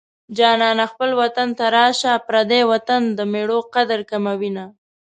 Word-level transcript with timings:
جانانه 0.37 0.85
خپل 0.91 1.09
وطن 1.21 1.47
ته 1.57 1.65
راشه 1.75 2.13
پردی 2.27 2.61
وطن 2.71 3.01
د 3.17 3.19
مېړو 3.31 3.59
قدر 3.75 3.99
کموينه 4.09 4.65